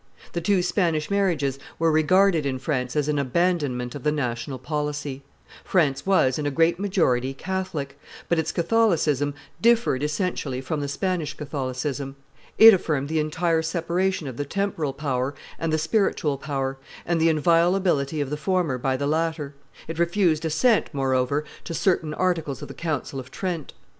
[0.33, 5.21] The two Spanish marriages were regarded in France as an abandonment of the national policy;
[5.63, 11.35] France was, in a great majority, Catholic, but its Catholicism differed essentially from the Spanish
[11.35, 12.15] Catholicism:
[12.57, 17.29] it affirmed the entire separation of the temporal power and the spiritual power, and the
[17.29, 19.53] inviolability of the former by the latter;
[19.87, 23.71] it refused assent, moreover, to certain articles of the council of Trent.